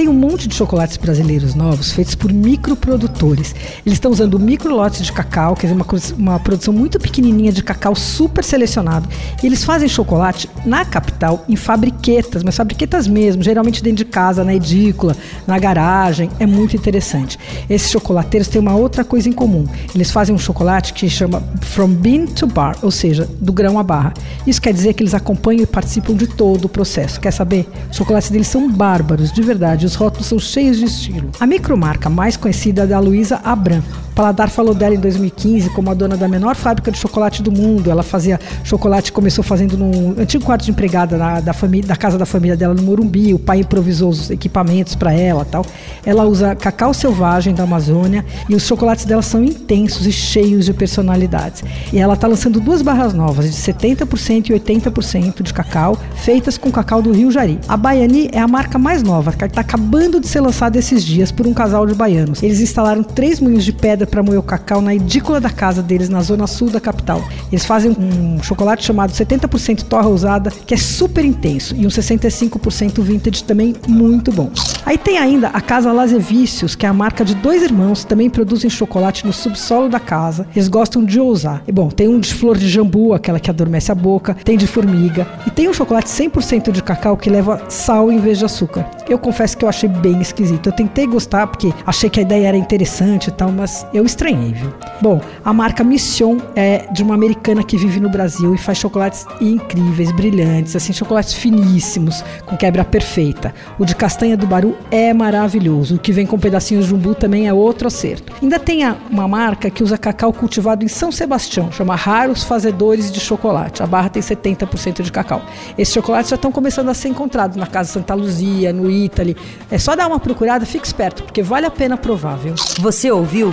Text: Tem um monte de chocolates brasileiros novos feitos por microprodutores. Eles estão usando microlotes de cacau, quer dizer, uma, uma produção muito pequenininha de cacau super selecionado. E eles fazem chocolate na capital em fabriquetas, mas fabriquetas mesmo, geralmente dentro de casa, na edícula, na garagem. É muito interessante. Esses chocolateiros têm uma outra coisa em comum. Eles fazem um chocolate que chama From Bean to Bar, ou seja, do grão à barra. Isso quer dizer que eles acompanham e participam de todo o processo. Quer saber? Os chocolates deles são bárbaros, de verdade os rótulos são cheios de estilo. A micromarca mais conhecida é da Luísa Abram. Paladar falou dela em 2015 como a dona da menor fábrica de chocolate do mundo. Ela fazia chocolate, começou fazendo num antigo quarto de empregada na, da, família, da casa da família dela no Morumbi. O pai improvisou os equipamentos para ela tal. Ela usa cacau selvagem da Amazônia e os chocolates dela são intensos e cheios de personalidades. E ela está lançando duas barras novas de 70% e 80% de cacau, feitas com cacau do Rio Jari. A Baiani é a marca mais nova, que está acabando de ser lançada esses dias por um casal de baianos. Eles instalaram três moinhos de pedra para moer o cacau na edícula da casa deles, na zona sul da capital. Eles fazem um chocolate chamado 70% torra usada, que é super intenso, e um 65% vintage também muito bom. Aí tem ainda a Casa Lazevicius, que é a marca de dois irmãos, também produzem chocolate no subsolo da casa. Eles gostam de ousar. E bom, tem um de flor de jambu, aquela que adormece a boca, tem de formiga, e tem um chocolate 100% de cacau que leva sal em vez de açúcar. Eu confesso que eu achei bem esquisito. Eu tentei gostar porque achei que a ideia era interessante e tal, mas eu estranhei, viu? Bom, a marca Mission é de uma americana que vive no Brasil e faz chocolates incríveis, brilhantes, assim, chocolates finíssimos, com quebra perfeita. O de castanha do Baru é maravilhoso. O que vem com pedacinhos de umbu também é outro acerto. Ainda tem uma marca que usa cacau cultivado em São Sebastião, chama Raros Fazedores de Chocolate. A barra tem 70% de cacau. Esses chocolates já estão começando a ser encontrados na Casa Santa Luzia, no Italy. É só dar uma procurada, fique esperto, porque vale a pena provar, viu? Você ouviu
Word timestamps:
Tem 0.00 0.08
um 0.08 0.14
monte 0.14 0.48
de 0.48 0.54
chocolates 0.54 0.96
brasileiros 0.96 1.54
novos 1.54 1.92
feitos 1.92 2.14
por 2.14 2.32
microprodutores. 2.32 3.54
Eles 3.84 3.96
estão 3.96 4.10
usando 4.10 4.38
microlotes 4.38 5.04
de 5.04 5.12
cacau, 5.12 5.54
quer 5.54 5.66
dizer, 5.66 5.78
uma, 5.78 5.86
uma 6.16 6.40
produção 6.40 6.72
muito 6.72 6.98
pequenininha 6.98 7.52
de 7.52 7.62
cacau 7.62 7.94
super 7.94 8.42
selecionado. 8.42 9.06
E 9.42 9.46
eles 9.46 9.62
fazem 9.62 9.86
chocolate 9.90 10.48
na 10.64 10.86
capital 10.86 11.44
em 11.46 11.54
fabriquetas, 11.54 12.42
mas 12.42 12.56
fabriquetas 12.56 13.06
mesmo, 13.06 13.42
geralmente 13.42 13.82
dentro 13.82 13.98
de 13.98 14.06
casa, 14.06 14.42
na 14.42 14.54
edícula, 14.54 15.14
na 15.46 15.58
garagem. 15.58 16.30
É 16.38 16.46
muito 16.46 16.74
interessante. 16.74 17.38
Esses 17.68 17.90
chocolateiros 17.90 18.48
têm 18.48 18.58
uma 18.58 18.74
outra 18.74 19.04
coisa 19.04 19.28
em 19.28 19.32
comum. 19.32 19.66
Eles 19.94 20.10
fazem 20.10 20.34
um 20.34 20.38
chocolate 20.38 20.94
que 20.94 21.10
chama 21.10 21.42
From 21.60 21.88
Bean 21.88 22.24
to 22.24 22.46
Bar, 22.46 22.78
ou 22.80 22.90
seja, 22.90 23.28
do 23.38 23.52
grão 23.52 23.78
à 23.78 23.82
barra. 23.82 24.14
Isso 24.46 24.62
quer 24.62 24.72
dizer 24.72 24.94
que 24.94 25.02
eles 25.02 25.12
acompanham 25.12 25.64
e 25.64 25.66
participam 25.66 26.14
de 26.14 26.26
todo 26.26 26.64
o 26.64 26.68
processo. 26.70 27.20
Quer 27.20 27.32
saber? 27.34 27.68
Os 27.90 27.98
chocolates 27.98 28.30
deles 28.30 28.46
são 28.46 28.66
bárbaros, 28.72 29.30
de 29.30 29.42
verdade 29.42 29.89
os 29.90 29.96
rótulos 29.96 30.28
são 30.28 30.38
cheios 30.38 30.78
de 30.78 30.84
estilo. 30.84 31.30
A 31.40 31.46
micromarca 31.46 32.08
mais 32.08 32.36
conhecida 32.36 32.82
é 32.82 32.86
da 32.86 33.00
Luísa 33.00 33.40
Abram. 33.42 33.82
Paladar 34.20 34.50
falou 34.50 34.74
dela 34.74 34.94
em 34.94 34.98
2015 34.98 35.70
como 35.70 35.90
a 35.90 35.94
dona 35.94 36.14
da 36.14 36.28
menor 36.28 36.54
fábrica 36.54 36.92
de 36.92 36.98
chocolate 36.98 37.42
do 37.42 37.50
mundo. 37.50 37.90
Ela 37.90 38.02
fazia 38.02 38.38
chocolate, 38.62 39.12
começou 39.12 39.42
fazendo 39.42 39.78
num 39.78 40.14
antigo 40.20 40.44
quarto 40.44 40.62
de 40.62 40.70
empregada 40.70 41.16
na, 41.16 41.40
da, 41.40 41.54
família, 41.54 41.88
da 41.88 41.96
casa 41.96 42.18
da 42.18 42.26
família 42.26 42.54
dela 42.54 42.74
no 42.74 42.82
Morumbi. 42.82 43.32
O 43.32 43.38
pai 43.38 43.60
improvisou 43.60 44.10
os 44.10 44.28
equipamentos 44.28 44.94
para 44.94 45.10
ela 45.10 45.42
tal. 45.46 45.64
Ela 46.04 46.24
usa 46.24 46.54
cacau 46.54 46.92
selvagem 46.92 47.54
da 47.54 47.62
Amazônia 47.62 48.22
e 48.46 48.54
os 48.54 48.66
chocolates 48.66 49.06
dela 49.06 49.22
são 49.22 49.42
intensos 49.42 50.06
e 50.06 50.12
cheios 50.12 50.66
de 50.66 50.74
personalidades. 50.74 51.64
E 51.90 51.98
ela 51.98 52.12
está 52.12 52.26
lançando 52.26 52.60
duas 52.60 52.82
barras 52.82 53.14
novas 53.14 53.46
de 53.46 53.56
70% 53.56 54.50
e 54.50 54.52
80% 54.52 55.42
de 55.42 55.54
cacau, 55.54 55.96
feitas 56.16 56.58
com 56.58 56.70
cacau 56.70 57.00
do 57.00 57.10
Rio 57.10 57.30
Jari. 57.30 57.58
A 57.66 57.74
Baiani 57.74 58.28
é 58.32 58.38
a 58.38 58.46
marca 58.46 58.78
mais 58.78 59.02
nova, 59.02 59.32
que 59.32 59.46
está 59.46 59.62
acabando 59.62 60.20
de 60.20 60.28
ser 60.28 60.42
lançada 60.42 60.78
esses 60.78 61.02
dias 61.02 61.32
por 61.32 61.46
um 61.46 61.54
casal 61.54 61.86
de 61.86 61.94
baianos. 61.94 62.42
Eles 62.42 62.60
instalaram 62.60 63.02
três 63.02 63.40
moinhos 63.40 63.64
de 63.64 63.72
pedra 63.72 64.09
para 64.10 64.22
moer 64.22 64.38
o 64.38 64.42
cacau 64.42 64.82
na 64.82 64.94
edícula 64.94 65.40
da 65.40 65.50
casa 65.50 65.82
deles, 65.82 66.08
na 66.08 66.20
zona 66.20 66.46
sul 66.46 66.68
da 66.68 66.80
capital. 66.80 67.22
Eles 67.50 67.64
fazem 67.64 67.92
um 67.92 68.42
chocolate 68.42 68.84
chamado 68.84 69.12
70% 69.12 69.84
torra 69.84 70.08
usada, 70.08 70.50
que 70.50 70.74
é 70.74 70.76
super 70.76 71.24
intenso, 71.24 71.74
e 71.76 71.86
um 71.86 71.88
65% 71.88 73.00
vintage 73.00 73.44
também 73.44 73.74
muito 73.86 74.32
bom. 74.32 74.50
Aí 74.84 74.98
tem 74.98 75.18
ainda 75.18 75.48
a 75.48 75.60
Casa 75.60 75.92
Lazevicius, 75.92 76.74
que 76.74 76.84
é 76.84 76.88
a 76.88 76.92
marca 76.92 77.24
de 77.24 77.34
dois 77.34 77.62
irmãos, 77.62 78.04
também 78.04 78.28
produzem 78.28 78.68
chocolate 78.68 79.26
no 79.26 79.32
subsolo 79.32 79.88
da 79.88 80.00
casa. 80.00 80.46
Eles 80.54 80.68
gostam 80.68 81.04
de 81.04 81.20
ousar. 81.20 81.62
E 81.66 81.72
bom, 81.72 81.88
tem 81.88 82.08
um 82.08 82.18
de 82.18 82.34
flor 82.34 82.56
de 82.56 82.68
jambu, 82.68 83.14
aquela 83.14 83.38
que 83.38 83.50
adormece 83.50 83.92
a 83.92 83.94
boca, 83.94 84.34
tem 84.44 84.56
de 84.56 84.66
formiga, 84.66 85.26
e 85.46 85.50
tem 85.50 85.68
um 85.68 85.72
chocolate 85.72 86.08
100% 86.08 86.72
de 86.72 86.82
cacau 86.82 87.16
que 87.16 87.30
leva 87.30 87.62
sal 87.68 88.10
em 88.10 88.18
vez 88.18 88.38
de 88.38 88.44
açúcar. 88.44 88.88
Eu 89.08 89.18
confesso 89.18 89.56
que 89.56 89.64
eu 89.64 89.68
achei 89.68 89.88
bem 89.88 90.20
esquisito. 90.20 90.68
Eu 90.68 90.72
tentei 90.72 91.06
gostar 91.06 91.46
porque 91.46 91.72
achei 91.86 92.08
que 92.08 92.20
a 92.20 92.22
ideia 92.22 92.48
era 92.48 92.56
interessante 92.56 93.28
e 93.28 93.30
tal, 93.30 93.50
mas 93.50 93.86
eu 93.92 93.99
estranhei, 94.04 94.52
viu? 94.52 94.72
Bom, 95.00 95.20
a 95.44 95.52
marca 95.52 95.82
Mission 95.82 96.38
é 96.54 96.86
de 96.92 97.02
uma 97.02 97.14
americana 97.14 97.62
que 97.62 97.76
vive 97.76 98.00
no 98.00 98.08
Brasil 98.08 98.54
e 98.54 98.58
faz 98.58 98.78
chocolates 98.78 99.26
incríveis, 99.40 100.12
brilhantes, 100.12 100.76
assim, 100.76 100.92
chocolates 100.92 101.32
finíssimos, 101.32 102.24
com 102.46 102.56
quebra 102.56 102.84
perfeita. 102.84 103.54
O 103.78 103.84
de 103.84 103.94
castanha 103.94 104.36
do 104.36 104.46
Baru 104.46 104.76
é 104.90 105.12
maravilhoso. 105.12 105.96
O 105.96 105.98
que 105.98 106.12
vem 106.12 106.26
com 106.26 106.38
pedacinhos 106.38 106.86
de 106.86 106.94
umbu 106.94 107.14
também 107.14 107.48
é 107.48 107.52
outro 107.52 107.88
acerto. 107.88 108.32
Ainda 108.42 108.58
tem 108.58 108.80
uma 109.10 109.26
marca 109.26 109.70
que 109.70 109.82
usa 109.82 109.96
cacau 109.96 110.32
cultivado 110.32 110.84
em 110.84 110.88
São 110.88 111.10
Sebastião, 111.10 111.70
chama 111.72 111.94
Raros 111.94 112.44
Fazedores 112.44 113.10
de 113.10 113.20
Chocolate. 113.20 113.82
A 113.82 113.86
barra 113.86 114.08
tem 114.08 114.22
70% 114.22 115.02
de 115.02 115.12
cacau. 115.12 115.42
Esses 115.76 115.94
chocolates 115.94 116.30
já 116.30 116.36
estão 116.36 116.52
começando 116.52 116.88
a 116.88 116.94
ser 116.94 117.08
encontrados 117.08 117.56
na 117.56 117.66
Casa 117.66 117.92
Santa 117.92 118.14
Luzia, 118.14 118.72
no 118.72 118.90
Italy. 118.90 119.36
É 119.70 119.78
só 119.78 119.96
dar 119.96 120.06
uma 120.06 120.20
procurada, 120.20 120.64
fique 120.66 120.86
esperto, 120.86 121.22
porque 121.22 121.42
vale 121.42 121.66
a 121.66 121.70
pena 121.70 121.96
provar, 121.96 122.36
viu? 122.36 122.54
Você 122.78 123.10
ouviu 123.10 123.52